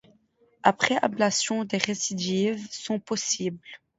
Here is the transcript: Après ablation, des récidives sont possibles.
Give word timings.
Après 0.63 0.97
ablation, 1.03 1.63
des 1.63 1.77
récidives 1.77 2.67
sont 2.71 2.99
possibles. 2.99 3.59